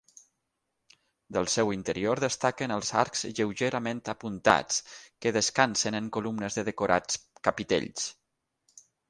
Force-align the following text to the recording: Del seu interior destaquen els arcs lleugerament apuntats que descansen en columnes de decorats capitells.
Del 1.35 1.49
seu 1.55 1.73
interior 1.75 2.21
destaquen 2.23 2.73
els 2.75 2.89
arcs 3.01 3.21
lleugerament 3.41 4.01
apuntats 4.15 4.81
que 5.27 5.35
descansen 5.37 5.99
en 6.01 6.09
columnes 6.19 6.59
de 6.61 6.65
decorats 6.73 7.23
capitells. 7.51 8.11